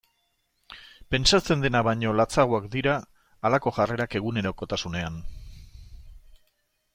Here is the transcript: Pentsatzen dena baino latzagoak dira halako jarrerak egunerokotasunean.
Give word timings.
Pentsatzen 1.15 1.65
dena 1.65 1.81
baino 1.87 2.13
latzagoak 2.19 2.65
dira 2.77 2.95
halako 3.51 3.75
jarrerak 3.77 4.17
egunerokotasunean. 4.21 5.21